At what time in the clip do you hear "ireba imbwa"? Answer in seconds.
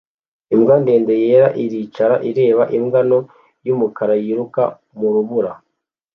2.29-2.99